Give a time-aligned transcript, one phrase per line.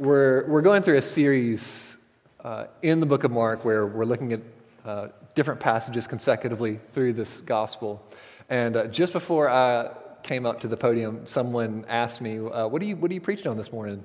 [0.00, 1.98] We're, we're going through a series
[2.42, 4.40] uh, in the book of Mark where we're looking at
[4.82, 8.02] uh, different passages consecutively through this gospel.
[8.48, 9.90] And uh, just before I
[10.22, 13.20] came up to the podium, someone asked me, uh, what, are you, what are you
[13.20, 14.02] preaching on this morning?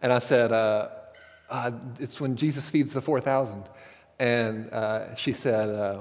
[0.00, 0.88] And I said, uh,
[1.50, 3.64] uh, It's when Jesus feeds the 4,000.
[4.20, 6.00] And she said,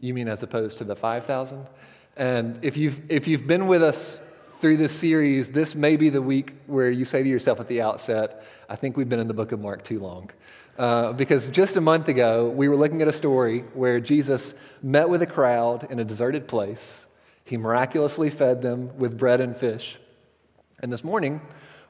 [0.00, 1.64] You mean as opposed to the 5,000?
[2.16, 4.18] And if you've, if you've been with us
[4.60, 7.80] through this series, this may be the week where you say to yourself at the
[7.80, 10.30] outset, I think we've been in the book of Mark too long.
[10.78, 15.08] Uh, because just a month ago, we were looking at a story where Jesus met
[15.08, 17.06] with a crowd in a deserted place.
[17.44, 19.98] He miraculously fed them with bread and fish.
[20.80, 21.40] And this morning,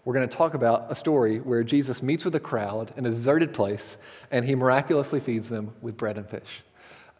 [0.04, 3.10] we're going to talk about a story where Jesus meets with a crowd in a
[3.10, 3.96] deserted place
[4.30, 6.62] and he miraculously feeds them with bread and fish.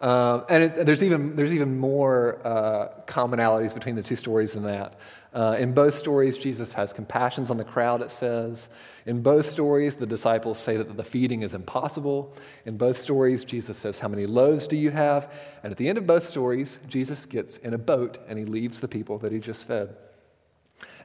[0.04, 4.62] Uh, and it, there's, even, there's even more uh, commonalities between the two stories than
[4.62, 4.98] that.
[5.32, 8.68] Uh, in both stories, Jesus has compassions on the crowd, it says.
[9.06, 12.36] In both stories, the disciples say that the feeding is impossible.
[12.66, 15.32] In both stories, Jesus says, How many loaves do you have?
[15.62, 18.80] And at the end of both stories, Jesus gets in a boat and he leaves
[18.80, 19.96] the people that he just fed.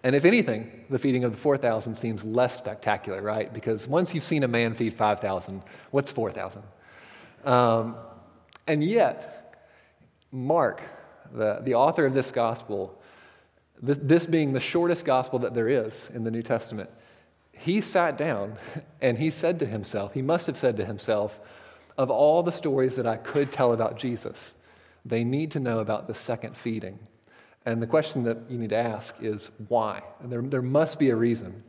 [0.04, 3.54] And if anything, the feeding of the 4,000 seems less spectacular, right?
[3.54, 6.64] Because once you've seen a man feed 5,000, what's 4,000?
[7.46, 7.96] Um,
[8.70, 9.58] and yet,
[10.32, 10.84] Mark,
[11.34, 13.02] the, the author of this gospel,
[13.82, 16.88] this, this being the shortest gospel that there is in the New Testament,
[17.52, 18.58] he sat down
[19.02, 21.40] and he said to himself, he must have said to himself,
[21.98, 24.54] of all the stories that I could tell about Jesus,
[25.04, 27.00] they need to know about the second feeding.
[27.66, 30.04] And the question that you need to ask is why?
[30.22, 31.64] And there, there must be a reason.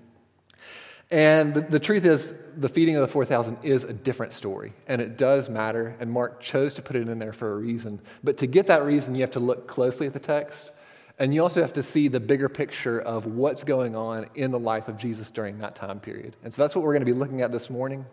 [1.11, 5.01] And the, the truth is, the feeding of the 4,000 is a different story, and
[5.01, 5.97] it does matter.
[5.99, 8.01] And Mark chose to put it in there for a reason.
[8.23, 10.73] But to get that reason, you have to look closely at the text
[11.21, 14.59] and you also have to see the bigger picture of what's going on in the
[14.59, 16.35] life of Jesus during that time period.
[16.43, 18.07] And so that's what we're going to be looking at this morning.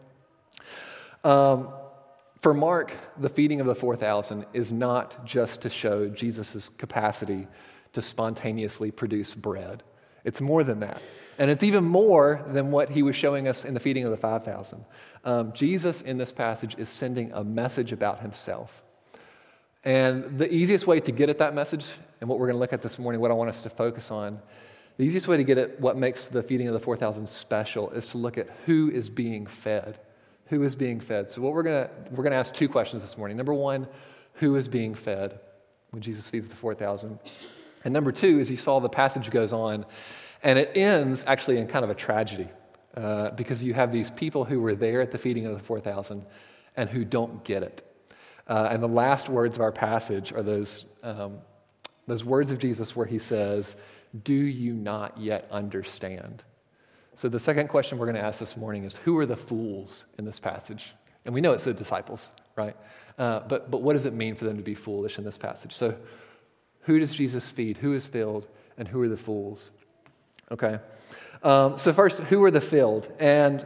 [1.23, 1.69] Um,
[2.41, 7.47] for Mark, the feeding of the 4,000 is not just to show Jesus' capacity
[7.93, 9.83] to spontaneously produce bread,
[10.27, 11.01] it's more than that.
[11.39, 14.17] And it's even more than what he was showing us in the feeding of the
[14.17, 14.83] 5,000.
[15.23, 18.83] Um, Jesus, in this passage, is sending a message about himself.
[19.85, 21.85] And the easiest way to get at that message,
[22.19, 24.11] and what we're going to look at this morning, what I want us to focus
[24.11, 24.41] on,
[24.97, 28.05] the easiest way to get at what makes the feeding of the 4,000 special is
[28.07, 29.97] to look at who is being fed.
[30.47, 31.29] Who is being fed?
[31.29, 33.37] So, what we're going to, we're going to ask two questions this morning.
[33.37, 33.87] Number one,
[34.35, 35.39] who is being fed
[35.91, 37.17] when Jesus feeds the 4,000?
[37.87, 39.85] And number two, is you saw, the passage goes on,
[40.43, 42.49] and it ends actually in kind of a tragedy
[42.97, 46.25] uh, because you have these people who were there at the feeding of the 4,000
[46.75, 47.89] and who don't get it.
[48.45, 51.37] Uh, and the last words of our passage are those, um,
[52.07, 53.77] those words of Jesus where he says,
[54.21, 56.43] Do you not yet understand?
[57.15, 60.07] So, the second question we're going to ask this morning is Who are the fools
[60.17, 60.93] in this passage?
[61.23, 62.75] And we know it's the disciples, right?
[63.17, 65.73] Uh, but, but what does it mean for them to be foolish in this passage?
[65.73, 65.95] So,
[66.87, 67.77] who does Jesus feed?
[67.77, 68.47] Who is filled?
[68.77, 69.71] And who are the fools?
[70.49, 70.79] Okay.
[71.43, 73.11] Um, so, first, who are the filled?
[73.19, 73.65] And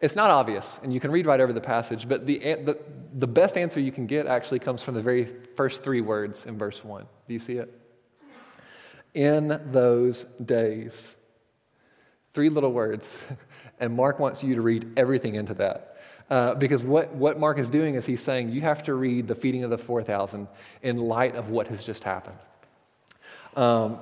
[0.00, 2.78] it's not obvious, and you can read right over the passage, but the, the,
[3.14, 6.58] the best answer you can get actually comes from the very first three words in
[6.58, 7.06] verse 1.
[7.28, 7.72] Do you see it?
[9.14, 11.16] In those days.
[12.34, 13.18] Three little words.
[13.78, 15.98] And Mark wants you to read everything into that.
[16.30, 19.34] Uh, because what, what Mark is doing is he's saying you have to read the
[19.34, 20.48] feeding of the 4,000
[20.80, 22.38] in light of what has just happened.
[23.56, 23.98] Um,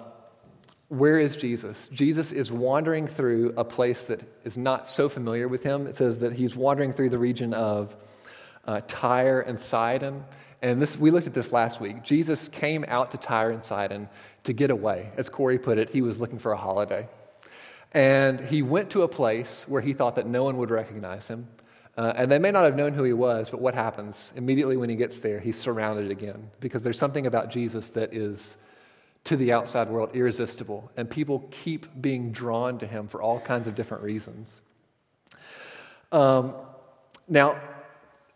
[0.88, 1.88] where is Jesus?
[1.92, 5.86] Jesus is wandering through a place that is not so familiar with him.
[5.86, 7.96] It says that he's wandering through the region of
[8.66, 10.24] uh, Tyre and Sidon.
[10.60, 12.02] And this, we looked at this last week.
[12.02, 14.08] Jesus came out to Tyre and Sidon
[14.44, 15.10] to get away.
[15.16, 17.08] As Corey put it, he was looking for a holiday.
[17.92, 21.48] And he went to a place where he thought that no one would recognize him.
[21.96, 24.32] Uh, and they may not have known who he was, but what happens?
[24.36, 28.56] Immediately when he gets there, he's surrounded again because there's something about Jesus that is
[29.24, 33.66] to the outside world irresistible, and people keep being drawn to him for all kinds
[33.66, 34.60] of different reasons.
[36.12, 36.54] Um,
[37.26, 37.60] now,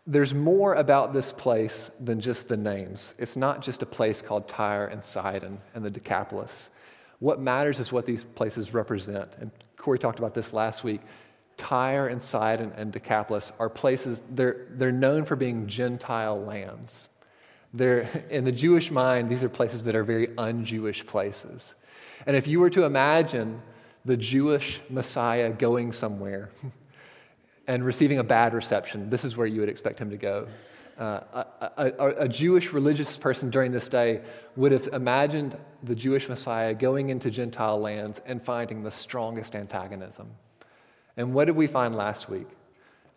[0.07, 3.13] there's more about this place than just the names.
[3.19, 6.71] It's not just a place called Tyre and Sidon and the Decapolis.
[7.19, 9.35] What matters is what these places represent.
[9.39, 11.01] And Corey talked about this last week.
[11.57, 17.07] Tyre and Sidon and Decapolis are places, they're, they're known for being Gentile lands.
[17.73, 21.75] They're, in the Jewish mind, these are places that are very un Jewish places.
[22.25, 23.61] And if you were to imagine
[24.05, 26.49] the Jewish Messiah going somewhere
[27.67, 30.47] and receiving a bad reception, this is where you would expect him to go.
[30.97, 34.21] Uh, a, a, a, Jewish religious person during this day
[34.57, 40.29] would have imagined the Jewish Messiah going into Gentile lands and finding the strongest antagonism
[41.15, 42.47] And what did we find last week?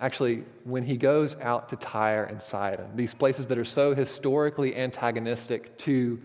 [0.03, 4.75] Actually, when he goes out to Tyre and Sidon, these places that are so historically
[4.75, 6.21] antagonistic to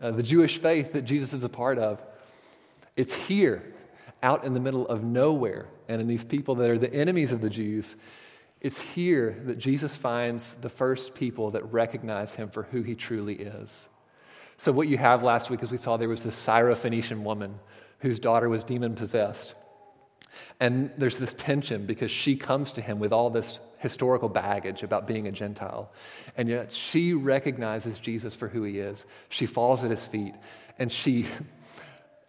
[0.00, 2.02] uh, the Jewish faith that Jesus is a part of,
[2.96, 3.62] it's here,
[4.22, 7.42] out in the middle of nowhere, and in these people that are the enemies of
[7.42, 7.96] the Jews,
[8.62, 13.34] it's here that Jesus finds the first people that recognize him for who he truly
[13.34, 13.88] is.
[14.56, 17.58] So, what you have last week, as we saw, there was this Syrophoenician woman
[17.98, 19.54] whose daughter was demon possessed.
[20.60, 25.06] And there's this tension because she comes to him with all this historical baggage about
[25.06, 25.92] being a Gentile.
[26.36, 29.04] And yet she recognizes Jesus for who he is.
[29.28, 30.34] She falls at his feet
[30.78, 31.26] and she,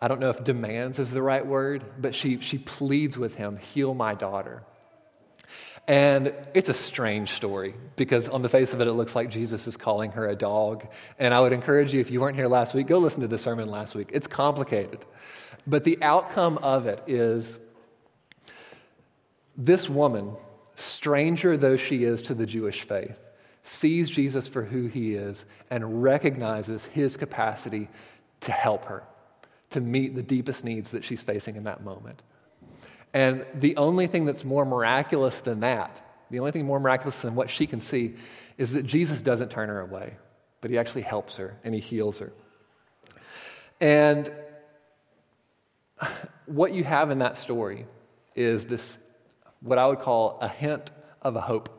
[0.01, 3.57] I don't know if demands is the right word, but she, she pleads with him,
[3.57, 4.63] heal my daughter.
[5.87, 9.67] And it's a strange story because, on the face of it, it looks like Jesus
[9.67, 10.87] is calling her a dog.
[11.19, 13.37] And I would encourage you, if you weren't here last week, go listen to the
[13.37, 14.09] sermon last week.
[14.13, 15.05] It's complicated.
[15.67, 17.57] But the outcome of it is
[19.55, 20.35] this woman,
[20.75, 23.17] stranger though she is to the Jewish faith,
[23.63, 27.89] sees Jesus for who he is and recognizes his capacity
[28.41, 29.03] to help her,
[29.69, 32.21] to meet the deepest needs that she's facing in that moment.
[33.13, 37.35] And the only thing that's more miraculous than that, the only thing more miraculous than
[37.35, 38.15] what she can see,
[38.57, 40.15] is that Jesus doesn't turn her away,
[40.61, 42.33] but he actually helps her and he heals her.
[43.79, 44.31] And
[46.47, 47.85] what you have in that story
[48.35, 48.97] is this,
[49.63, 51.69] what I would call a hint of a hope.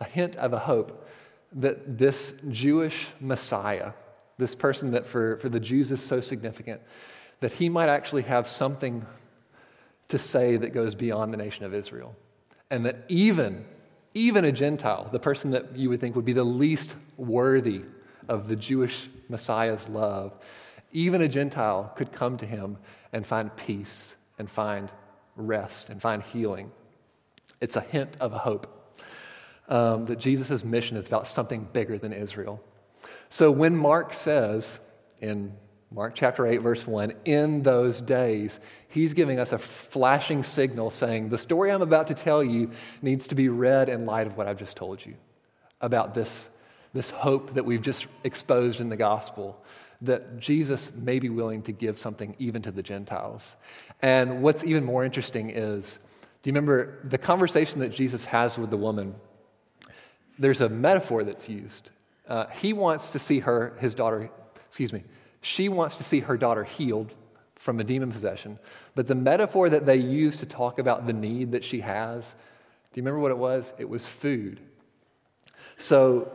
[0.00, 1.08] A hint of a hope
[1.52, 3.92] that this Jewish Messiah,
[4.36, 6.82] this person that for, for the Jews is so significant,
[7.40, 9.06] that he might actually have something
[10.08, 12.14] to say that goes beyond the nation of Israel.
[12.70, 13.64] And that even,
[14.14, 17.82] even a Gentile, the person that you would think would be the least worthy
[18.28, 20.36] of the Jewish Messiah's love,
[20.92, 22.76] even a Gentile could come to him
[23.12, 24.90] and find peace and find
[25.36, 26.70] rest and find healing.
[27.60, 28.72] It's a hint of a hope
[29.68, 32.62] um, that Jesus' mission is about something bigger than Israel.
[33.30, 34.78] So when Mark says
[35.20, 35.52] in
[35.90, 41.28] Mark chapter 8, verse 1, in those days, he's giving us a flashing signal saying,
[41.28, 42.70] The story I'm about to tell you
[43.02, 45.14] needs to be read in light of what I've just told you
[45.80, 46.48] about this,
[46.92, 49.62] this hope that we've just exposed in the gospel,
[50.02, 53.56] that Jesus may be willing to give something even to the Gentiles.
[54.02, 55.98] And what's even more interesting is
[56.46, 59.16] do you remember the conversation that Jesus has with the woman?
[60.38, 61.90] There's a metaphor that's used.
[62.28, 64.30] Uh, he wants to see her, his daughter,
[64.68, 65.02] excuse me,
[65.40, 67.12] she wants to see her daughter healed
[67.56, 68.60] from a demon possession.
[68.94, 72.36] But the metaphor that they use to talk about the need that she has,
[72.92, 73.72] do you remember what it was?
[73.76, 74.60] It was food.
[75.78, 76.30] So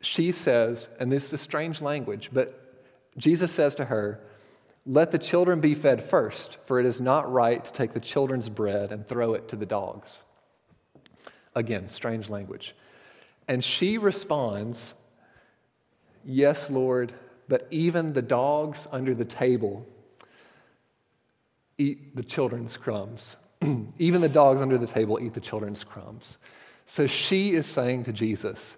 [0.00, 2.86] she says, and this is strange language, but
[3.18, 4.20] Jesus says to her,
[4.84, 8.48] Let the children be fed first, for it is not right to take the children's
[8.48, 10.22] bread and throw it to the dogs.
[11.54, 12.74] Again, strange language.
[13.46, 14.94] And she responds,
[16.24, 17.12] Yes, Lord,
[17.48, 19.86] but even the dogs under the table
[21.78, 23.36] eat the children's crumbs.
[23.98, 26.38] even the dogs under the table eat the children's crumbs.
[26.86, 28.76] So she is saying to Jesus,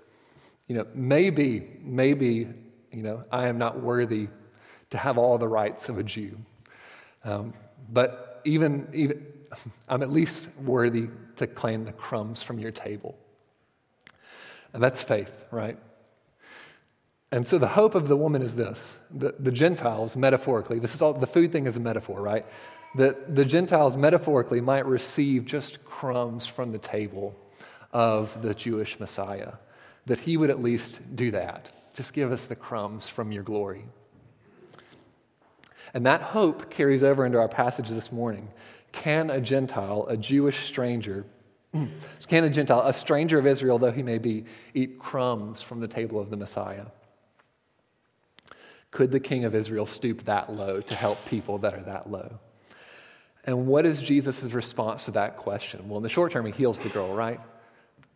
[0.68, 2.48] you know, maybe, maybe,
[2.90, 4.28] you know, I am not worthy
[4.94, 6.38] to have all the rights of a Jew.
[7.24, 7.52] Um,
[7.92, 9.26] but even, even,
[9.88, 13.18] I'm at least worthy to claim the crumbs from your table.
[14.72, 15.76] And that's faith, right?
[17.32, 21.02] And so the hope of the woman is this the, the Gentiles, metaphorically, this is
[21.02, 22.46] all, the food thing is a metaphor, right?
[22.94, 27.34] That the Gentiles, metaphorically, might receive just crumbs from the table
[27.92, 29.54] of the Jewish Messiah.
[30.06, 31.68] That he would at least do that.
[31.94, 33.86] Just give us the crumbs from your glory.
[35.94, 38.48] And that hope carries over into our passage this morning.
[38.90, 41.24] Can a Gentile, a Jewish stranger,
[41.72, 45.88] can a Gentile, a stranger of Israel, though he may be, eat crumbs from the
[45.88, 46.86] table of the Messiah?
[48.90, 52.38] Could the king of Israel stoop that low to help people that are that low?
[53.44, 55.88] And what is Jesus' response to that question?
[55.88, 57.40] Well, in the short term, he heals the girl, right?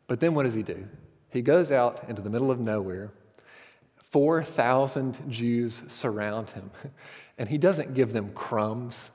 [0.07, 0.87] But then what does he do?
[1.31, 3.13] He goes out into the middle of nowhere.
[4.11, 6.71] 4,000 Jews surround him,
[7.39, 9.11] and he doesn't give them crumbs.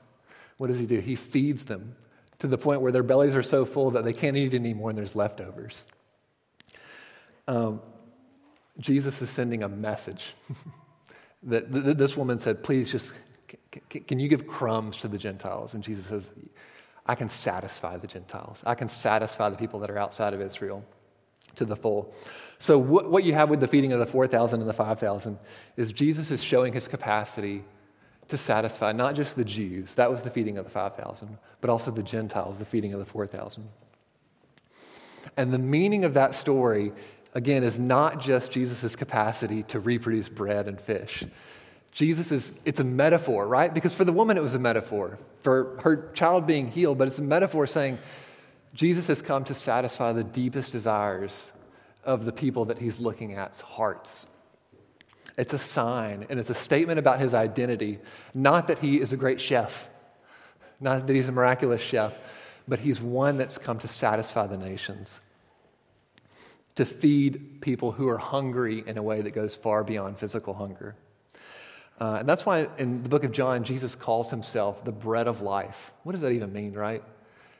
[0.56, 1.00] What does he do?
[1.00, 1.96] He feeds them
[2.38, 4.98] to the point where their bellies are so full that they can't eat anymore and
[4.98, 5.86] there's leftovers.
[7.48, 7.80] Um,
[8.78, 10.34] Jesus is sending a message.
[11.44, 13.12] that this woman said, Please just,
[13.90, 15.74] can you give crumbs to the Gentiles?
[15.74, 16.30] And Jesus says,
[17.06, 18.64] I can satisfy the Gentiles.
[18.66, 20.84] I can satisfy the people that are outside of Israel
[21.56, 22.14] to the full.
[22.64, 25.38] So, what you have with the feeding of the 4,000 and the 5,000
[25.76, 27.62] is Jesus is showing his capacity
[28.28, 31.90] to satisfy not just the Jews, that was the feeding of the 5,000, but also
[31.90, 33.68] the Gentiles, the feeding of the 4,000.
[35.36, 36.94] And the meaning of that story,
[37.34, 41.22] again, is not just Jesus' capacity to reproduce bread and fish.
[41.92, 43.74] Jesus is, it's a metaphor, right?
[43.74, 47.18] Because for the woman, it was a metaphor for her child being healed, but it's
[47.18, 47.98] a metaphor saying
[48.72, 51.52] Jesus has come to satisfy the deepest desires
[52.04, 54.26] of the people that he's looking at's hearts.
[55.36, 57.98] It's a sign and it's a statement about his identity,
[58.34, 59.88] not that he is a great chef,
[60.80, 62.16] not that he's a miraculous chef,
[62.68, 65.20] but he's one that's come to satisfy the nations,
[66.76, 70.94] to feed people who are hungry in a way that goes far beyond physical hunger.
[72.00, 75.40] Uh, and that's why in the book of John, Jesus calls himself the bread of
[75.40, 75.92] life.
[76.02, 77.02] What does that even mean, right?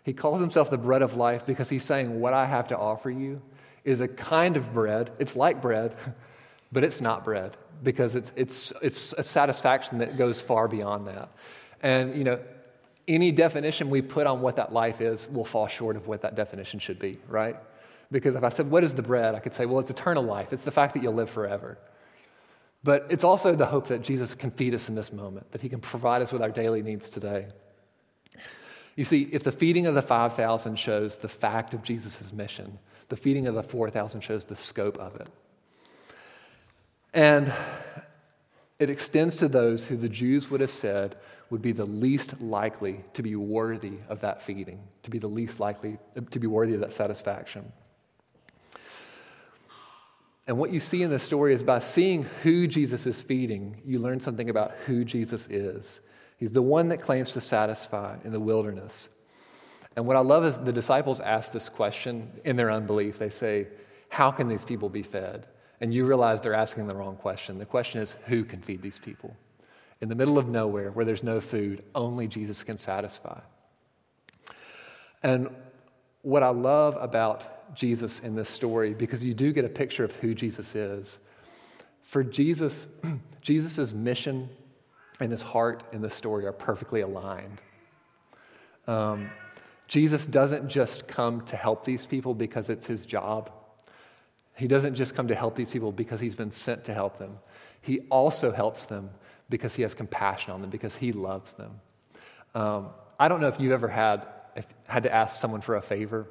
[0.02, 3.10] He calls himself the bread of life because he's saying, What I have to offer
[3.10, 3.40] you
[3.84, 5.12] is a kind of bread.
[5.18, 5.94] It's like bread,
[6.72, 11.28] but it's not bread because it's, it's, it's a satisfaction that goes far beyond that.
[11.82, 12.40] And, you know,
[13.06, 16.34] any definition we put on what that life is will fall short of what that
[16.34, 17.56] definition should be, right?
[18.10, 19.34] Because if I said, What is the bread?
[19.34, 20.52] I could say, Well, it's eternal life.
[20.52, 21.78] It's the fact that you'll live forever.
[22.82, 25.68] But it's also the hope that Jesus can feed us in this moment, that he
[25.68, 27.46] can provide us with our daily needs today.
[28.96, 33.16] You see, if the feeding of the 5,000 shows the fact of Jesus' mission, the
[33.16, 35.28] feeding of the 4,000 shows the scope of it.
[37.12, 37.52] And
[38.78, 41.16] it extends to those who the Jews would have said
[41.50, 45.60] would be the least likely to be worthy of that feeding, to be the least
[45.60, 45.98] likely
[46.30, 47.70] to be worthy of that satisfaction.
[50.46, 53.98] And what you see in this story is by seeing who Jesus is feeding, you
[53.98, 56.00] learn something about who Jesus is.
[56.36, 59.08] He's the one that claims to satisfy in the wilderness.
[59.96, 63.18] And what I love is the disciples ask this question in their unbelief.
[63.18, 63.68] They say,
[64.08, 65.46] How can these people be fed?
[65.80, 67.58] And you realize they're asking the wrong question.
[67.58, 69.36] The question is, Who can feed these people?
[70.00, 73.40] In the middle of nowhere, where there's no food, only Jesus can satisfy.
[75.22, 75.48] And
[76.22, 80.12] what I love about Jesus in this story because you do get a picture of
[80.12, 81.18] who Jesus is.
[82.02, 82.86] For Jesus,
[83.40, 84.48] Jesus' mission
[85.20, 87.60] and his heart in this story are perfectly aligned.
[88.86, 89.30] Um,
[89.88, 93.50] Jesus doesn't just come to help these people because it's his job.
[94.56, 97.38] He doesn't just come to help these people because he's been sent to help them.
[97.80, 99.10] He also helps them
[99.50, 101.80] because he has compassion on them, because he loves them.
[102.54, 102.88] Um,
[103.18, 104.26] I don't know if you've ever had,
[104.56, 106.26] if, had to ask someone for a favor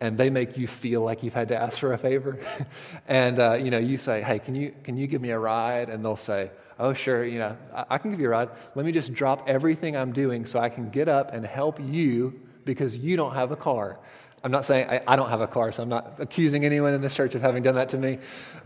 [0.00, 2.38] and they make you feel like you've had to ask for a favor.
[3.08, 5.88] and uh, you know, you say, "Hey, can you can you give me a ride?"
[5.88, 7.24] And they'll say, "Oh, sure.
[7.24, 8.50] You know, I, I can give you a ride.
[8.74, 12.40] Let me just drop everything I'm doing so I can get up and help you
[12.64, 13.98] because you don't have a car."
[14.44, 17.00] I'm not saying I, I don't have a car, so I'm not accusing anyone in
[17.00, 18.18] this church of having done that to me.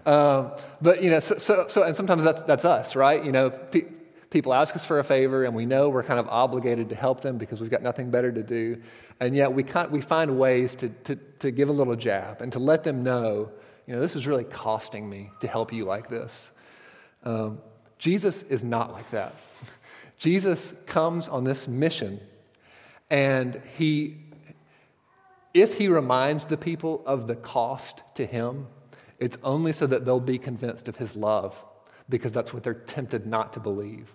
[0.05, 0.53] Um,
[0.83, 3.25] but you know, so, so, so, and sometimes that's that's us, right?
[3.25, 3.51] You know.
[3.51, 4.01] Pe-
[4.31, 7.21] people ask us for a favor and we know we're kind of obligated to help
[7.21, 8.81] them because we've got nothing better to do.
[9.19, 12.59] And yet we, we find ways to, to, to give a little jab and to
[12.59, 13.51] let them know,
[13.87, 16.49] you know, this is really costing me to help you like this.
[17.25, 17.61] Um,
[18.01, 19.35] Jesus is not like that.
[20.19, 22.19] Jesus comes on this mission
[23.11, 24.17] and he,
[25.53, 28.67] if he reminds the people of the cost to him,
[29.19, 31.63] it's only so that they'll be convinced of his love
[32.09, 34.13] because that's what they're tempted not to believe.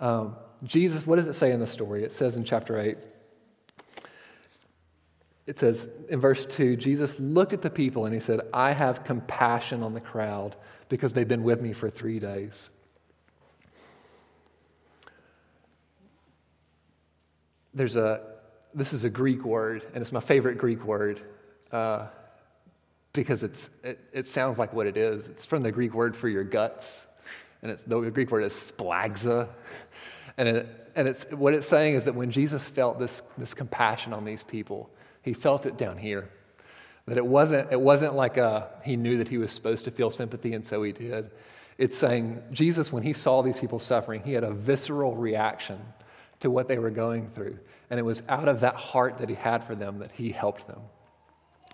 [0.00, 2.04] Um, Jesus, what does it say in the story?
[2.04, 2.96] It says in chapter 8,
[5.46, 9.04] it says in verse 2 Jesus looked at the people and he said, I have
[9.04, 10.56] compassion on the crowd
[10.88, 12.70] because they've been with me for three days.
[17.74, 18.22] There's a,
[18.74, 21.20] this is a Greek word, and it's my favorite Greek word
[21.72, 22.06] uh,
[23.12, 25.26] because it's, it, it sounds like what it is.
[25.26, 27.06] It's from the Greek word for your guts
[27.64, 29.48] and it's, the Greek word is splaxa.
[30.36, 34.12] And, it, and it's, what it's saying is that when Jesus felt this, this compassion
[34.12, 34.90] on these people,
[35.22, 36.28] he felt it down here.
[37.06, 40.10] That it wasn't, it wasn't like a, he knew that he was supposed to feel
[40.10, 41.30] sympathy, and so he did.
[41.78, 45.78] It's saying Jesus, when he saw these people suffering, he had a visceral reaction
[46.40, 47.58] to what they were going through.
[47.90, 50.66] And it was out of that heart that he had for them that he helped
[50.66, 50.80] them.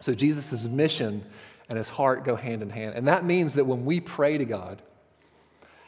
[0.00, 1.25] So Jesus' mission
[1.69, 2.95] and his heart go hand in hand.
[2.97, 4.83] And that means that when we pray to God,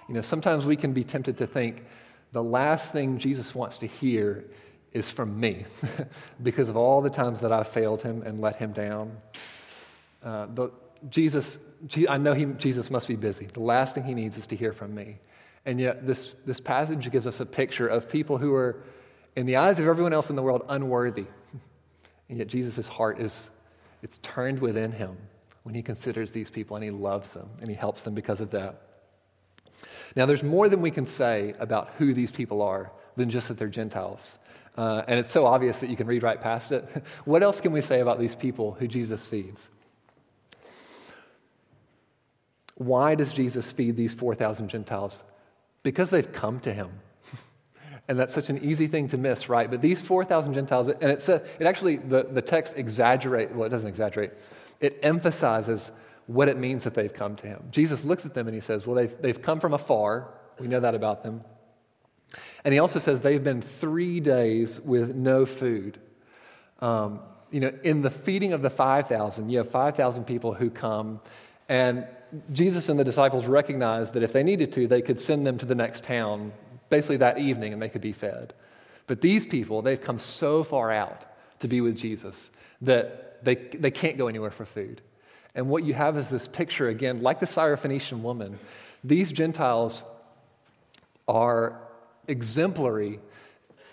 [0.09, 1.85] you know, sometimes we can be tempted to think
[2.33, 4.45] the last thing Jesus wants to hear
[4.93, 5.65] is from me
[6.43, 9.17] because of all the times that I've failed him and let him down.
[10.23, 10.71] Uh, the,
[11.09, 11.59] Jesus,
[12.09, 13.47] I know he, Jesus must be busy.
[13.47, 15.19] The last thing he needs is to hear from me.
[15.65, 18.83] And yet, this, this passage gives us a picture of people who are,
[19.37, 21.27] in the eyes of everyone else in the world, unworthy.
[22.29, 23.51] And yet, Jesus' heart is
[24.03, 25.19] it's turned within him
[25.65, 28.51] when he considers these people and he loves them and he helps them because of
[28.51, 28.81] that.
[30.17, 33.59] Now, there's more than we can say about who these people are than just that
[33.59, 34.39] they're Gentiles.
[34.77, 36.89] Uh, and it's so obvious that you can read right past it.
[37.25, 39.69] what else can we say about these people who Jesus feeds?
[42.77, 45.23] Why does Jesus feed these 4,000 Gentiles?
[45.83, 46.91] Because they've come to him.
[48.09, 49.71] and that's such an easy thing to miss, right?
[49.71, 53.71] But these 4,000 Gentiles, and it, says, it actually, the, the text exaggerates, well, it
[53.71, 54.33] doesn't exaggerate,
[54.81, 55.91] it emphasizes
[56.27, 57.65] what it means that they've come to him.
[57.71, 60.29] Jesus looks at them and he says, Well, they've, they've come from afar.
[60.59, 61.43] We know that about them.
[62.65, 65.99] And he also says they've been three days with no food.
[66.81, 67.21] Um,
[67.51, 71.21] you know, in the feeding of the 5,000, you have 5,000 people who come,
[71.69, 72.07] and
[72.53, 75.67] Jesus and the disciples recognized that if they needed to, they could send them to
[75.67, 76.53] the next town
[76.89, 78.55] basically that evening and they could be fed.
[79.07, 81.25] But these people, they've come so far out
[81.61, 82.51] to be with Jesus
[82.83, 85.01] that they, they can't go anywhere for food.
[85.55, 88.59] And what you have is this picture, again, like the Syrophoenician woman.
[89.05, 90.05] These Gentiles
[91.29, 91.81] are
[92.29, 93.21] exemplary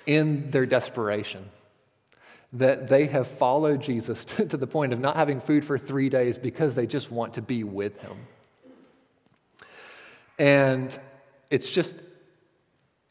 [0.06, 1.50] in their desperation.
[2.54, 6.10] That they have followed Jesus to, to, the point of not having food for three
[6.10, 8.18] days because they just want to be with him.
[10.40, 10.98] And
[11.52, 11.94] it's just,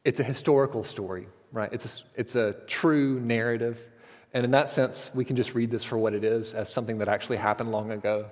[0.04, 1.72] it's a historical story, right?
[1.72, 3.84] It's a, it's a true narrative.
[4.32, 6.98] And in that sense, we can just read this for what it is as something
[6.98, 8.26] that actually happened long ago.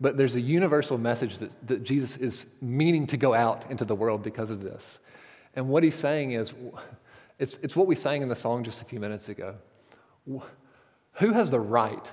[0.00, 3.94] But there's a universal message that, that Jesus is meaning to go out into the
[3.94, 4.98] world because of this.
[5.54, 6.52] And what he's saying is,
[7.38, 9.54] it's, it's what we sang in the song just a few minutes ago.
[10.26, 12.10] Who has the right?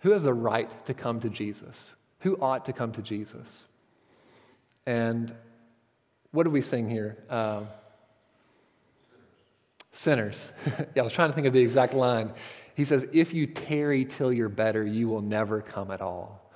[0.00, 1.94] Who has the right to come to Jesus?
[2.20, 3.64] Who ought to come to Jesus?
[4.86, 5.34] And
[6.30, 7.18] what do we sing here?
[7.28, 7.68] Um,
[9.92, 10.52] sinners.
[10.66, 12.32] yeah, I was trying to think of the exact line.
[12.74, 16.52] He says, If you tarry till you're better, you will never come at all.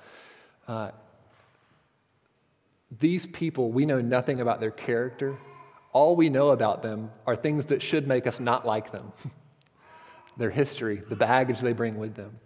[0.67, 0.91] Uh,
[2.99, 5.37] these people, we know nothing about their character.
[5.93, 9.11] All we know about them are things that should make us not like them
[10.41, 12.39] their history, the baggage they bring with them.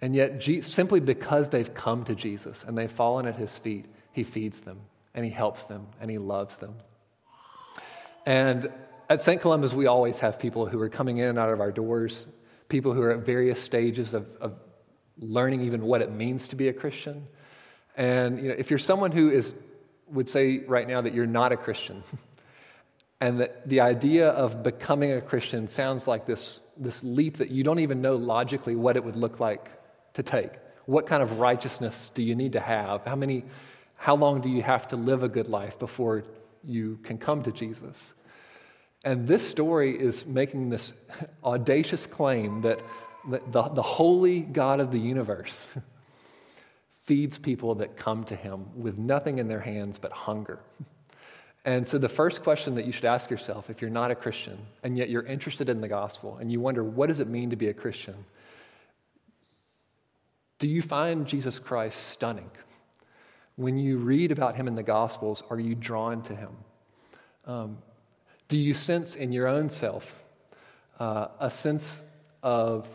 [0.00, 4.24] And yet, simply because they've come to Jesus and they've fallen at his feet, he
[4.24, 4.80] feeds them
[5.14, 6.74] and he helps them and he loves them.
[8.24, 8.70] And
[9.08, 9.40] at St.
[9.40, 12.26] Columba's, we always have people who are coming in and out of our doors,
[12.68, 14.54] people who are at various stages of, of
[15.18, 17.26] learning even what it means to be a Christian.
[17.96, 19.52] And you know, if you're someone who is,
[20.10, 22.04] would say right now that you're not a Christian,
[23.20, 27.64] and that the idea of becoming a Christian sounds like this, this leap that you
[27.64, 29.70] don't even know logically what it would look like
[30.14, 30.52] to take.
[30.86, 33.04] What kind of righteousness do you need to have?
[33.04, 33.44] How many,
[33.96, 36.24] how long do you have to live a good life before
[36.64, 38.14] you can come to Jesus?
[39.04, 40.92] And this story is making this
[41.44, 42.82] audacious claim that
[43.28, 45.68] the, the holy God of the universe
[47.02, 50.60] feeds people that come to him with nothing in their hands but hunger.
[51.64, 54.58] And so, the first question that you should ask yourself if you're not a Christian
[54.82, 57.56] and yet you're interested in the gospel and you wonder, what does it mean to
[57.56, 58.14] be a Christian?
[60.58, 62.50] Do you find Jesus Christ stunning?
[63.56, 66.50] When you read about him in the Gospels, are you drawn to him?
[67.44, 67.78] Um,
[68.48, 70.24] do you sense in your own self
[70.98, 72.02] uh, a sense
[72.42, 72.88] of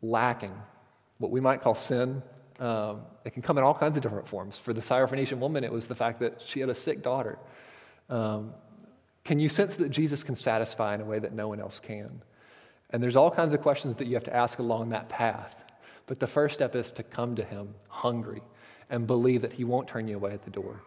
[0.00, 0.54] lacking,
[1.18, 2.22] what we might call sin.
[2.62, 4.56] Um, it can come in all kinds of different forms.
[4.56, 7.36] For the Syrophoenician woman, it was the fact that she had a sick daughter.
[8.08, 8.54] Um,
[9.24, 12.22] can you sense that Jesus can satisfy in a way that no one else can?
[12.90, 15.56] And there's all kinds of questions that you have to ask along that path.
[16.06, 18.42] But the first step is to come to Him hungry
[18.88, 20.80] and believe that He won't turn you away at the door.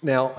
[0.00, 0.34] Now,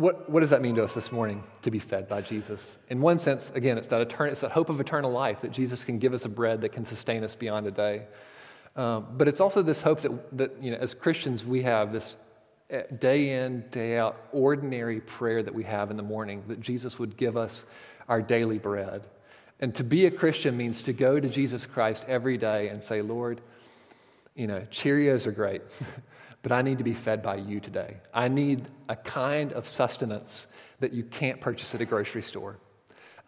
[0.00, 2.78] what, what does that mean to us this morning to be fed by Jesus?
[2.88, 5.84] In one sense, again, it's that, etern- it's that hope of eternal life that Jesus
[5.84, 8.06] can give us a bread that can sustain us beyond a day.
[8.76, 12.16] Um, but it's also this hope that, that, you know, as Christians, we have this
[12.70, 16.98] eh, day in, day out, ordinary prayer that we have in the morning that Jesus
[16.98, 17.64] would give us
[18.08, 19.06] our daily bread.
[19.60, 23.02] And to be a Christian means to go to Jesus Christ every day and say,
[23.02, 23.42] Lord,
[24.34, 25.60] you know, Cheerios are great.
[26.42, 27.98] but I need to be fed by you today.
[28.14, 30.46] I need a kind of sustenance
[30.80, 32.58] that you can't purchase at a grocery store.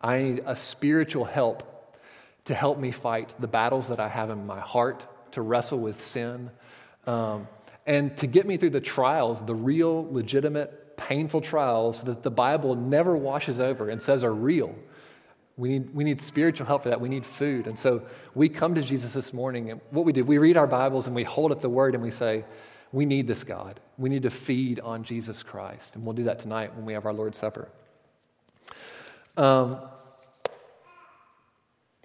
[0.00, 1.96] I need a spiritual help
[2.44, 6.02] to help me fight the battles that I have in my heart, to wrestle with
[6.02, 6.50] sin,
[7.06, 7.46] um,
[7.86, 12.74] and to get me through the trials, the real, legitimate, painful trials that the Bible
[12.74, 14.74] never washes over and says are real.
[15.56, 17.00] We need, we need spiritual help for that.
[17.00, 17.66] We need food.
[17.66, 18.02] And so
[18.34, 21.14] we come to Jesus this morning, and what we do, we read our Bibles and
[21.14, 22.44] we hold up the Word and we say,
[22.92, 23.80] we need this God.
[23.98, 25.96] We need to feed on Jesus Christ.
[25.96, 27.68] And we'll do that tonight when we have our Lord's Supper.
[29.36, 29.78] Um,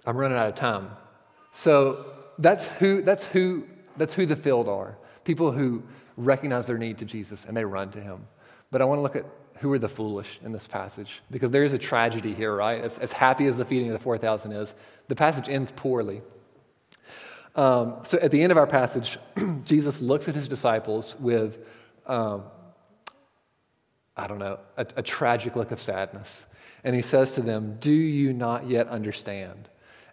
[0.06, 0.90] I'm running out of time.
[1.52, 2.06] So
[2.38, 3.64] that's who, that's who
[3.98, 4.96] That's who the filled are.
[5.24, 5.82] People who
[6.16, 8.26] recognize their need to Jesus and they run to him.
[8.70, 9.24] But I want to look at
[9.58, 12.80] who are the foolish in this passage because there is a tragedy here, right?
[12.80, 14.74] As, as happy as the feeding of the 4,000 is,
[15.08, 16.22] the passage ends poorly.
[17.58, 19.18] Um, so at the end of our passage,
[19.64, 21.58] Jesus looks at his disciples with,
[22.06, 22.44] um,
[24.16, 26.46] I don't know, a, a tragic look of sadness.
[26.84, 29.70] And he says to them, Do you not yet understand?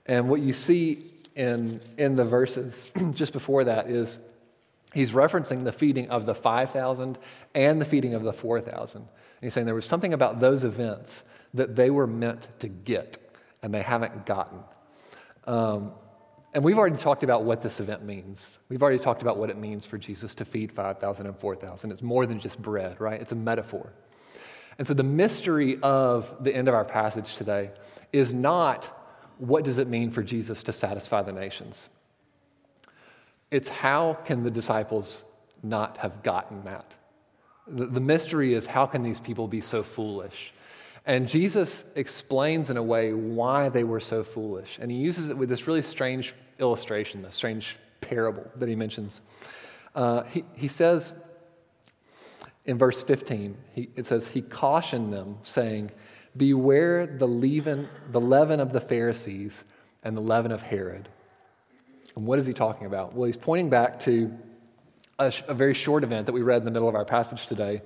[0.07, 4.17] And what you see in, in the verses just before that is
[4.95, 7.19] he's referencing the feeding of the 5,000
[7.53, 9.07] and the feeding of the 4,000.
[9.41, 13.19] he's saying there was something about those events that they were meant to get
[13.61, 14.57] and they haven't gotten.
[15.45, 15.91] Um,
[16.55, 18.59] and we've already talked about what this event means.
[18.69, 21.91] We've already talked about what it means for Jesus to feed 5,000 and 4,000.
[21.91, 23.19] It's more than just bread, right?
[23.19, 23.91] It's a metaphor.
[24.79, 27.71] And so the mystery of the end of our passage today
[28.13, 28.85] is not
[29.37, 31.89] what does it mean for Jesus to satisfy the nations?
[33.51, 35.25] It's how can the disciples
[35.61, 36.93] not have gotten that?
[37.67, 40.53] The, mystery is how can these people be so foolish?
[41.05, 44.79] And Jesus explains in a way why they were so foolish.
[44.81, 49.21] And he uses it with this really strange illustration, the strange parable that he mentions.
[49.93, 51.13] Uh, he, he says
[52.65, 55.91] in verse 15, he, it says, He cautioned them, saying,
[56.35, 59.63] Beware the leaven, the leaven of the Pharisees
[60.03, 61.07] and the leaven of Herod.
[62.15, 63.13] And what is he talking about?
[63.13, 64.33] Well, he's pointing back to
[65.19, 67.81] a, a very short event that we read in the middle of our passage today,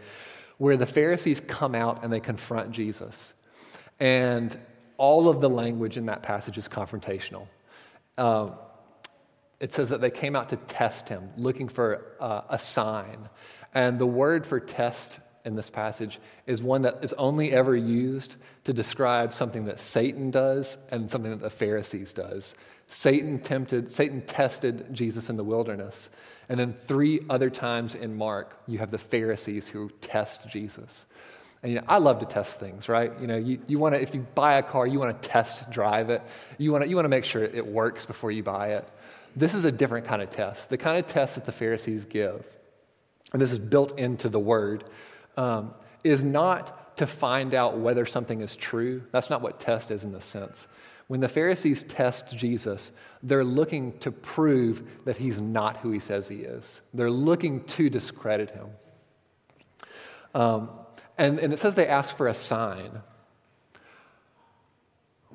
[0.60, 3.34] where the Pharisees come out and they confront Jesus.
[4.00, 4.56] And
[4.98, 7.48] all of the language in that passage is confrontational.
[8.18, 8.54] Um,
[9.60, 13.30] it says that they came out to test him, looking for uh, a sign.
[13.74, 18.36] And the word for test in this passage is one that is only ever used
[18.66, 22.54] to describe something that Satan does and something that the Pharisees does.
[22.90, 26.10] Satan tempted, Satan tested Jesus in the wilderness.
[26.50, 31.06] And then three other times in Mark, you have the Pharisees who test Jesus.
[31.62, 33.12] And you know, I love to test things, right?
[33.22, 35.70] You know, you, you want to, if you buy a car, you want to test
[35.70, 36.24] drive it.
[36.58, 38.90] You want to, you want to make sure it works before you buy it.
[39.36, 42.44] This is a different kind of test, the kind of test that the Pharisees give,
[43.32, 44.86] and this is built into the word,
[45.38, 49.04] um, is not to find out whether something is true.
[49.12, 50.68] That's not what test is in this sense.
[51.10, 52.92] When the Pharisees test Jesus,
[53.24, 56.82] they're looking to prove that he's not who he says he is.
[56.94, 58.68] They're looking to discredit him.
[60.36, 60.70] Um,
[61.18, 63.02] and, and it says they ask for a sign.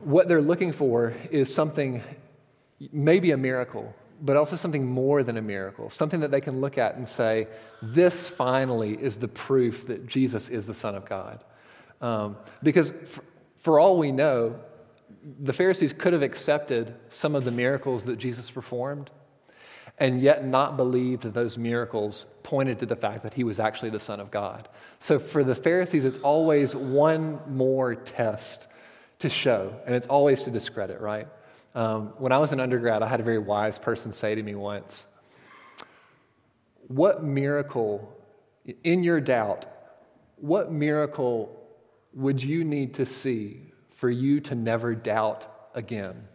[0.05, 2.05] What they're looking for is something,
[2.93, 6.79] maybe a miracle, but also something more than a miracle, something that they can look
[6.79, 7.49] at and say,
[7.83, 11.43] this finally is the proof that Jesus is the Son of God.
[12.01, 13.25] Um, because for,
[13.57, 14.61] for all we know,
[15.41, 19.11] the Pharisees could have accepted some of the miracles that Jesus performed
[19.99, 23.91] and yet not believed that those miracles pointed to the fact that he was actually
[23.91, 24.69] the Son of God.
[24.99, 28.67] So for the Pharisees, it's always one more test
[29.21, 31.29] to show, and it's always to discredit, right?
[31.75, 34.55] Um, when I was an undergrad, I had a very wise person say to me
[34.55, 35.07] once,
[36.89, 38.13] What miracle,
[38.83, 39.67] in your doubt,
[40.37, 41.61] what miracle
[42.13, 43.74] would you need to see
[44.05, 46.29] for you to never doubt again?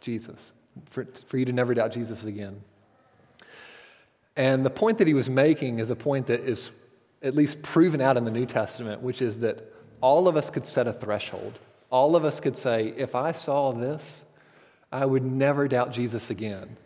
[0.00, 0.52] Jesus
[0.90, 2.60] for, for you to never doubt Jesus again.
[4.36, 6.70] And the point that he was making is a point that is
[7.20, 10.64] at least proven out in the New Testament, which is that all of us could
[10.64, 11.58] set a threshold.
[11.90, 14.24] All of us could say, if I saw this,
[14.92, 16.76] I would never doubt Jesus again.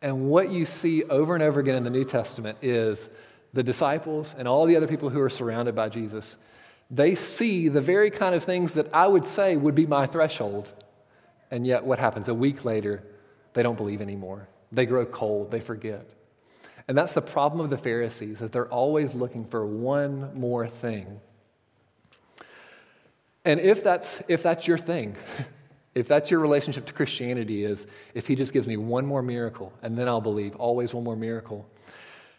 [0.00, 3.10] And what you see over and over again in the New Testament is
[3.52, 6.36] the disciples and all the other people who are surrounded by Jesus,
[6.90, 10.70] they see the very kind of things that I would say would be my threshold.
[11.50, 12.28] And yet, what happens?
[12.28, 13.02] A week later,
[13.52, 14.48] they don't believe anymore.
[14.72, 16.08] They grow cold, they forget.
[16.86, 21.20] And that's the problem of the Pharisees, that they're always looking for one more thing.
[23.44, 25.16] And if that's, if that's your thing,
[25.94, 29.72] if that's your relationship to Christianity is, if he just gives me one more miracle
[29.82, 31.68] and then I'll believe, always one more miracle,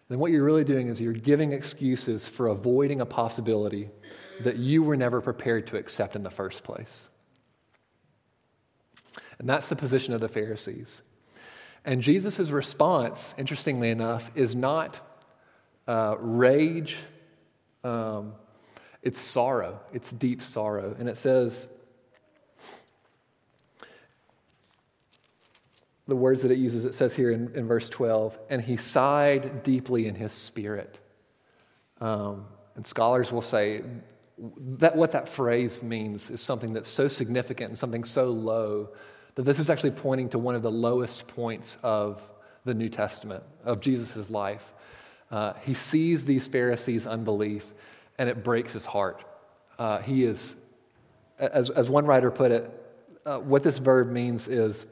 [0.09, 3.89] then what you're really doing is you're giving excuses for avoiding a possibility
[4.41, 7.07] that you were never prepared to accept in the first place.
[9.37, 11.01] And that's the position of the Pharisees.
[11.85, 14.99] And Jesus' response, interestingly enough, is not
[15.87, 16.97] uh, rage,
[17.83, 18.33] um,
[19.01, 20.95] it's sorrow, it's deep sorrow.
[20.99, 21.67] And it says,
[26.09, 29.63] the words that it uses, it says here in, in verse 12, and he sighed
[29.63, 30.99] deeply in his spirit.
[32.01, 32.45] Um,
[32.75, 33.83] and scholars will say
[34.77, 38.89] that what that phrase means is something that's so significant and something so low
[39.35, 42.21] that this is actually pointing to one of the lowest points of
[42.65, 44.73] the New Testament, of Jesus' life.
[45.31, 47.65] Uh, he sees these Pharisees' unbelief,
[48.17, 49.23] and it breaks his heart.
[49.77, 50.55] Uh, he is,
[51.37, 52.69] as, as one writer put it,
[53.25, 54.85] uh, what this verb means is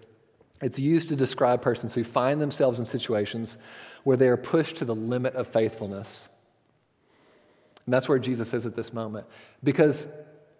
[0.61, 3.57] it's used to describe persons who find themselves in situations
[4.03, 6.27] where they are pushed to the limit of faithfulness.
[7.85, 9.27] And that's where Jesus is at this moment.
[9.63, 10.07] Because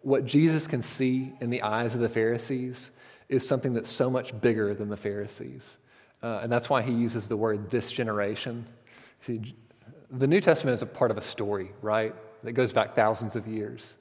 [0.01, 2.89] what Jesus can see in the eyes of the Pharisees
[3.27, 5.77] is something that's so much bigger than the Pharisees.
[6.23, 8.65] Uh, and that's why he uses the word this generation.
[9.21, 9.55] See,
[10.11, 12.15] the New Testament is a part of a story, right?
[12.43, 13.95] That goes back thousands of years.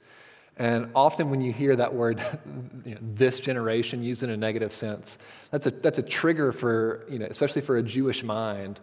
[0.57, 2.21] And often when you hear that word,
[2.85, 5.17] you know, this generation used in a negative sense,
[5.51, 8.79] that's a, that's a trigger for, you know, especially for a Jewish mind,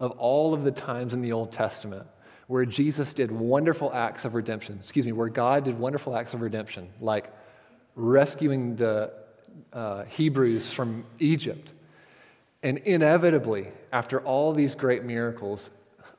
[0.00, 2.06] of all of the times in the Old Testament
[2.48, 6.40] where Jesus did wonderful acts of redemption, excuse me, where God did wonderful acts of
[6.40, 7.30] redemption, like
[7.94, 9.12] rescuing the
[9.72, 11.72] uh, Hebrews from Egypt.
[12.62, 15.68] And inevitably, after all these great miracles,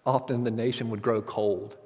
[0.05, 1.77] often the nation would grow cold.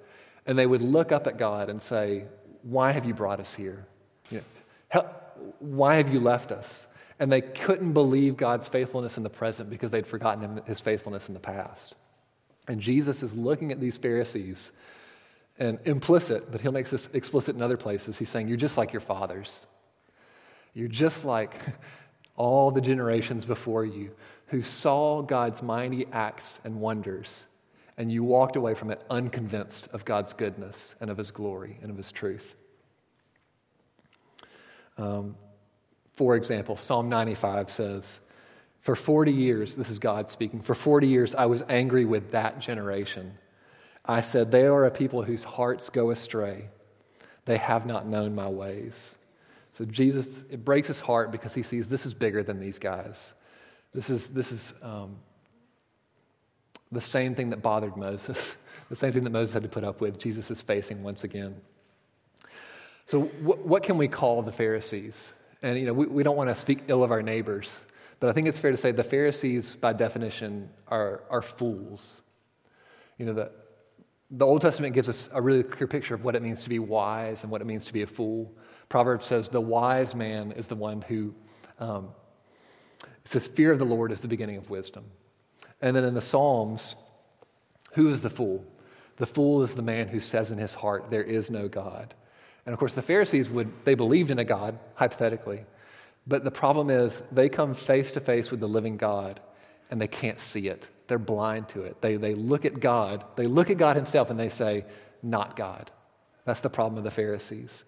[0.46, 2.26] And they would look up at God and say,
[2.64, 3.86] Why have you brought us here?
[4.32, 4.42] You
[4.94, 5.06] know,
[5.60, 6.88] why have you left us?
[7.20, 11.34] And they couldn't believe God's faithfulness in the present because they'd forgotten his faithfulness in
[11.34, 11.96] the past.
[12.68, 14.72] And Jesus is looking at these Pharisees
[15.60, 18.18] and implicit, but he'll make this explicit in other places.
[18.18, 19.68] He's saying, You're just like your fathers.
[20.74, 21.56] You're just like
[22.36, 24.12] all the generations before you
[24.48, 27.46] who saw God's mighty acts and wonders,
[27.98, 31.92] and you walked away from it unconvinced of God's goodness and of his glory and
[31.92, 32.56] of his truth.
[34.98, 35.36] Um,
[36.14, 38.20] for example, Psalm 95 says,
[38.82, 42.60] For 40 years, this is God speaking, for 40 years I was angry with that
[42.60, 43.38] generation.
[44.06, 46.70] I said, They are a people whose hearts go astray.
[47.46, 49.16] They have not known my ways.
[49.72, 53.34] So Jesus, it breaks his heart because he sees this is bigger than these guys.
[53.94, 55.18] This is, this is um,
[56.94, 58.56] the same thing that bothered Moses,
[58.90, 61.56] the same thing that Moses had to put up with, Jesus is facing once again.
[63.06, 65.34] So, wh- what can we call the Pharisees?
[65.62, 67.82] And, you know, we, we don't want to speak ill of our neighbors,
[68.20, 72.22] but I think it's fair to say the Pharisees, by definition, are, are fools.
[73.18, 73.52] You know, the,
[74.32, 76.80] the Old Testament gives us a really clear picture of what it means to be
[76.80, 78.54] wise and what it means to be a fool.
[78.90, 81.34] Proverbs says the wise man is the one who,
[81.80, 82.10] um,
[83.04, 85.06] it says, fear of the Lord is the beginning of wisdom.
[85.84, 86.96] And then in the Psalms,
[87.92, 88.64] who is the fool?
[89.18, 92.16] The fool is the man who says in his heart, There is no God.
[92.66, 95.66] And of course, the Pharisees would, they believed in a God, hypothetically.
[96.26, 99.42] But the problem is, they come face to face with the living God
[99.92, 100.88] and they can't see it.
[101.08, 102.02] They're blind to it.
[102.02, 104.86] They, they look at God, they look at God Himself and they say,
[105.22, 105.92] Not God.
[106.46, 107.84] That's the problem of the Pharisees.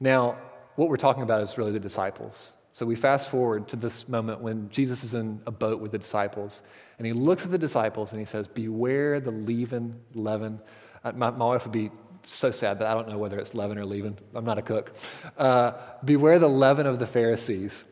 [0.00, 0.36] Now,
[0.74, 2.54] what we're talking about is really the disciples.
[2.72, 5.98] So we fast forward to this moment when Jesus is in a boat with the
[5.98, 6.60] disciples,
[6.98, 10.60] and he looks at the disciples and he says, Beware the leaven, leaven.
[11.04, 11.90] Uh, my, my, wife would be
[12.26, 14.18] so sad that I don't know whether it's leaven or leaven.
[14.34, 14.94] I'm not a cook.
[15.36, 15.72] Uh,
[16.04, 17.84] beware the leaven of the Pharisees.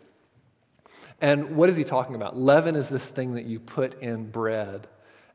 [1.20, 2.36] And what is he talking about?
[2.36, 4.88] Leaven is this thing that you put in bread.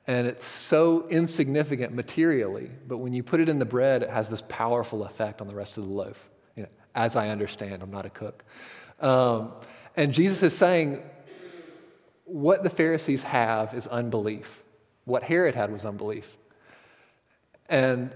[0.08, 4.28] And it's so insignificant materially, but when you put it in the bread, it has
[4.28, 6.30] this powerful effect on the rest of the loaf
[6.96, 7.82] as I understand.
[7.82, 8.44] I'm not a cook.
[9.00, 9.54] Um,
[9.96, 11.02] and Jesus is saying,
[12.30, 14.64] what the Pharisees have is unbelief.
[15.06, 16.38] What Herod had was unbelief.
[17.68, 18.12] And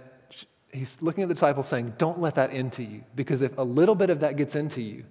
[0.72, 3.96] he's looking at the disciples saying, Don't let that into you, because if a little
[3.96, 5.04] bit of that gets into you,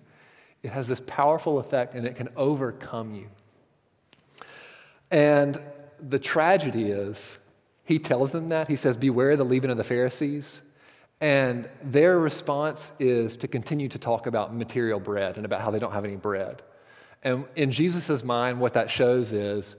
[0.62, 3.28] it has this powerful effect and it can overcome you.
[5.10, 5.60] And
[6.08, 7.36] the tragedy is,
[7.84, 8.68] he tells them that.
[8.68, 10.62] He says, Beware the leaven of the Pharisees.
[11.20, 15.78] And their response is to continue to talk about material bread and about how they
[15.78, 16.62] don't have any bread.
[17.22, 19.76] And in Jesus' mind, what that shows is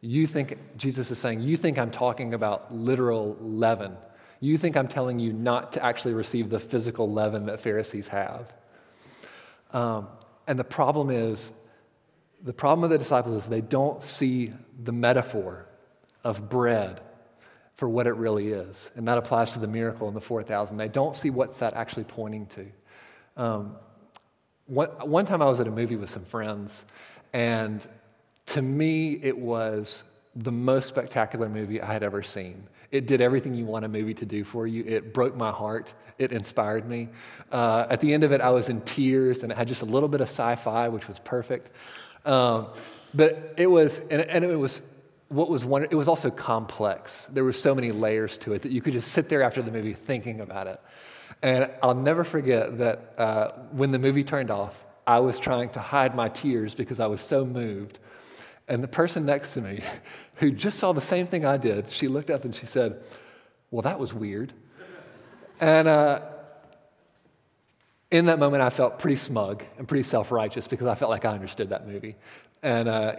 [0.00, 3.96] you think, Jesus is saying, you think I'm talking about literal leaven.
[4.40, 8.52] You think I'm telling you not to actually receive the physical leaven that Pharisees have.
[9.72, 10.08] Um,
[10.46, 11.50] and the problem is,
[12.42, 14.52] the problem of the disciples is they don't see
[14.84, 15.66] the metaphor
[16.22, 17.00] of bread
[17.76, 18.90] for what it really is.
[18.94, 20.76] And that applies to the miracle in the 4,000.
[20.76, 22.66] They don't see what's that actually pointing to.
[23.36, 23.76] Um,
[24.66, 26.84] one, one time I was at a movie with some friends,
[27.32, 27.86] and
[28.46, 30.02] to me, it was
[30.34, 32.68] the most spectacular movie I had ever seen.
[32.90, 34.84] It did everything you want a movie to do for you.
[34.84, 35.92] It broke my heart.
[36.18, 37.08] It inspired me.
[37.50, 39.86] Uh, at the end of it, I was in tears, and it had just a
[39.86, 41.70] little bit of sci fi, which was perfect.
[42.24, 42.68] Um,
[43.14, 44.80] but it was, and, and it was
[45.28, 47.26] what was one, it was also complex.
[47.30, 49.72] There were so many layers to it that you could just sit there after the
[49.72, 50.80] movie thinking about it.
[51.42, 55.80] And I'll never forget that uh, when the movie turned off, I was trying to
[55.80, 57.98] hide my tears because I was so moved.
[58.68, 59.82] And the person next to me,
[60.36, 63.02] who just saw the same thing I did, she looked up and she said,
[63.70, 64.52] Well, that was weird.
[65.60, 66.20] And uh,
[68.10, 71.24] in that moment, I felt pretty smug and pretty self righteous because I felt like
[71.24, 72.16] I understood that movie.
[72.62, 73.16] And, uh,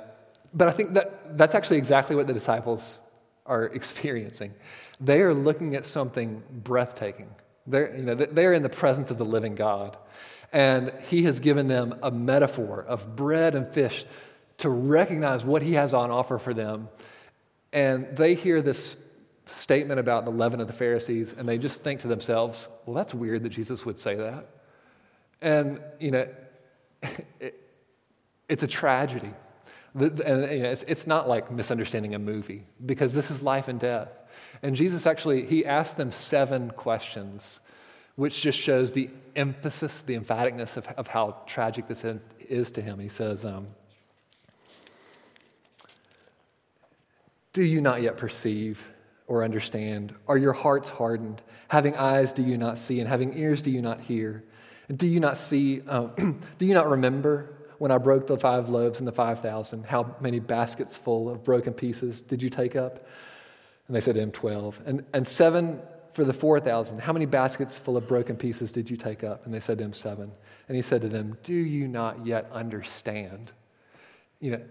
[0.53, 3.01] but I think that that's actually exactly what the disciples
[3.45, 4.53] are experiencing.
[4.99, 7.29] They are looking at something breathtaking.
[7.67, 9.97] They're, you know, they're in the presence of the living God.
[10.53, 14.05] And he has given them a metaphor of bread and fish
[14.59, 16.87] to recognize what he has on offer for them.
[17.73, 18.95] And they hear this
[19.45, 23.13] statement about the leaven of the Pharisees, and they just think to themselves, well, that's
[23.13, 24.47] weird that Jesus would say that.
[25.41, 26.27] And, you know,
[27.39, 27.61] it,
[28.49, 29.31] it's a tragedy.
[29.93, 33.79] And you know, it's, it's not like misunderstanding a movie, because this is life and
[33.79, 34.09] death.
[34.61, 37.59] And Jesus actually, he asked them seven questions,
[38.15, 42.03] which just shows the emphasis, the emphaticness of, of how tragic this
[42.39, 42.99] is to him.
[42.99, 43.67] He says, um,
[47.53, 48.85] Do you not yet perceive
[49.25, 50.13] or understand?
[50.27, 51.41] Are your hearts hardened?
[51.69, 52.99] Having eyes, do you not see?
[52.99, 54.43] And having ears, do you not hear?
[54.89, 55.81] And do you not see?
[55.87, 59.85] Um, do you not remember when I broke the five loaves and the five thousand?
[59.85, 63.07] How many baskets full of broken pieces did you take up?
[63.87, 64.79] And they said him, Twelve.
[64.85, 65.81] And, and seven
[66.13, 66.99] for the four thousand.
[66.99, 69.45] How many baskets full of broken pieces did you take up?
[69.45, 70.31] And they said to him, Seven.
[70.67, 73.51] And he said to them, Do you not yet understand?
[74.39, 74.61] You know,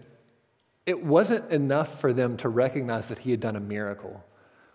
[0.85, 4.23] it wasn't enough for them to recognize that he had done a miracle.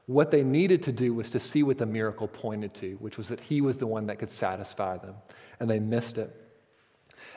[0.06, 3.28] What they needed to do was to see what the miracle pointed to, which was
[3.28, 5.14] that he was the one that could satisfy them.
[5.60, 6.36] And they missed it.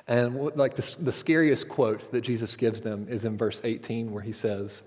[0.08, 4.24] And like the, the scariest quote that Jesus gives them is in verse 18, where
[4.24, 4.82] he says,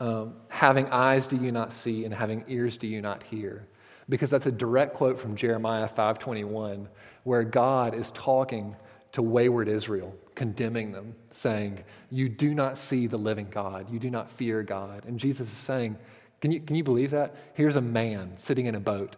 [0.00, 3.66] um, Having eyes do you not see, and having ears do you not hear?
[4.08, 6.88] Because that's a direct quote from Jeremiah 5:21,
[7.22, 8.76] where God is talking
[9.14, 13.88] to wayward Israel, condemning them, saying, You do not see the living God.
[13.88, 15.04] You do not fear God.
[15.06, 15.96] And Jesus is saying,
[16.40, 17.36] Can you, can you believe that?
[17.54, 19.14] Here's a man sitting in a boat,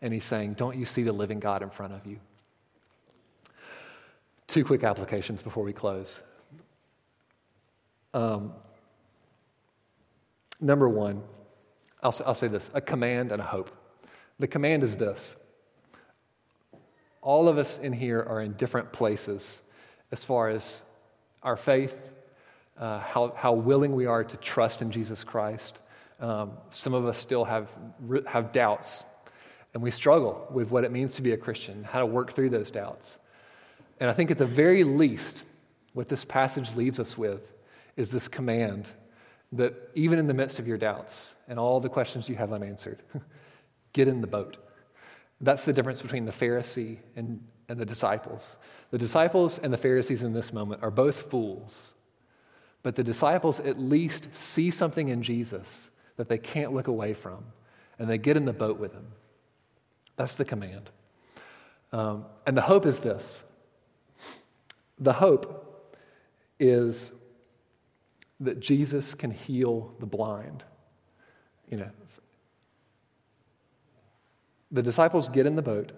[0.00, 2.18] and he's saying, Don't you see the living God in front of you?
[4.46, 6.20] Two quick applications before we close.
[8.14, 8.54] Um,
[10.64, 11.22] number one,
[12.02, 13.70] I'll, I'll say this a command and a hope.
[14.38, 15.36] The command is this
[17.20, 19.62] all of us in here are in different places
[20.12, 20.82] as far as
[21.42, 21.96] our faith,
[22.78, 25.78] uh, how, how willing we are to trust in Jesus Christ.
[26.20, 27.68] Um, some of us still have,
[28.26, 29.02] have doubts,
[29.72, 32.50] and we struggle with what it means to be a Christian, how to work through
[32.50, 33.18] those doubts.
[33.98, 35.44] And I think at the very least,
[35.94, 37.40] what this passage leaves us with
[37.96, 38.88] is this command
[39.56, 43.02] that even in the midst of your doubts and all the questions you have unanswered,
[43.92, 44.56] get in the boat.
[45.40, 48.56] That's the difference between the Pharisee and, and the disciples.
[48.90, 51.92] The disciples and the Pharisees in this moment are both fools,
[52.82, 57.44] but the disciples at least see something in Jesus that they can't look away from,
[57.98, 59.06] and they get in the boat with him.
[60.16, 60.90] That's the command.
[61.92, 63.42] Um, and the hope is this
[64.98, 65.92] the hope
[66.58, 67.10] is
[68.40, 70.64] that Jesus can heal the blind.
[71.70, 71.90] You know,
[74.70, 75.92] the disciples get in the boat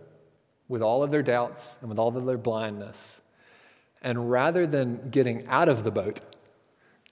[0.68, 3.20] with all of their doubts and with all of their blindness.
[4.02, 6.20] And rather than getting out of the boat,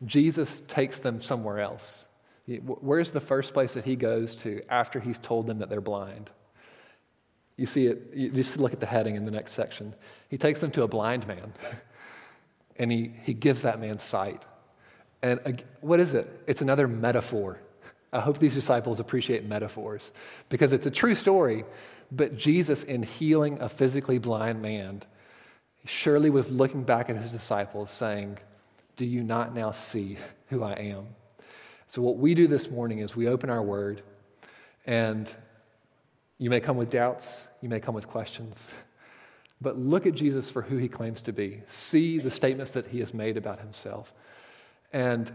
[0.04, 2.04] Jesus takes them somewhere else.
[2.46, 6.30] Where's the first place that he goes to after he's told them that they're blind?
[7.56, 9.94] You see it, you just look at the heading in the next section.
[10.28, 11.54] He takes them to a blind man,
[12.76, 14.46] and he, he gives that man sight.
[15.24, 16.28] And what is it?
[16.46, 17.58] It's another metaphor
[18.14, 20.12] I hope these disciples appreciate metaphors
[20.48, 21.64] because it's a true story.
[22.12, 25.02] But Jesus, in healing a physically blind man,
[25.84, 28.38] surely was looking back at his disciples saying,
[28.96, 30.16] Do you not now see
[30.48, 31.08] who I am?
[31.88, 34.02] So, what we do this morning is we open our word,
[34.86, 35.28] and
[36.38, 38.68] you may come with doubts, you may come with questions,
[39.60, 41.62] but look at Jesus for who he claims to be.
[41.68, 44.12] See the statements that he has made about himself.
[44.94, 45.30] And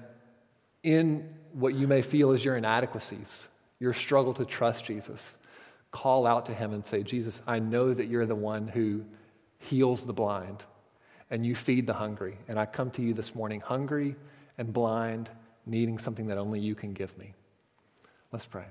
[0.83, 3.49] in what you may feel is your inadequacies,
[3.79, 5.37] your struggle to trust Jesus,
[5.91, 9.03] call out to him and say, Jesus, I know that you're the one who
[9.57, 10.63] heals the blind
[11.29, 12.37] and you feed the hungry.
[12.47, 14.15] And I come to you this morning hungry
[14.57, 15.29] and blind,
[15.65, 17.33] needing something that only you can give me.
[18.31, 18.65] Let's pray.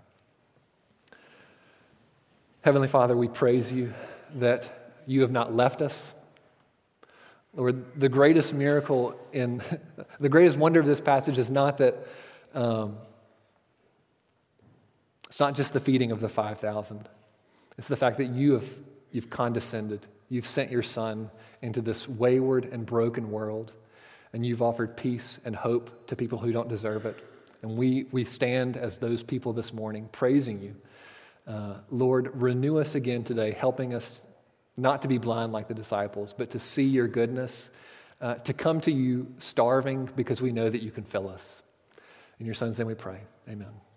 [2.63, 3.93] Heavenly Father, we praise you
[4.37, 6.15] that you have not left us.
[7.59, 9.61] Lord, the greatest miracle in
[10.21, 12.07] the greatest wonder of this passage is not that
[12.55, 12.97] um,
[15.29, 17.09] it's not just the feeding of the 5,000.
[17.77, 18.65] It's the fact that you have
[19.11, 20.07] you've condescended.
[20.29, 21.31] You've sent your son
[21.61, 23.73] into this wayward and broken world.
[24.33, 27.19] and you've offered peace and hope to people who don't deserve it.
[27.63, 30.77] And we, we stand as those people this morning praising you.
[31.47, 34.23] Uh, Lord, renew us again today, helping us
[34.79, 37.71] not to be blind like the disciples, but to see your goodness,
[38.21, 41.63] uh, to come to you starving because we know that you can fill us.
[42.39, 43.21] In your son's name we pray.
[43.49, 43.88] Amen.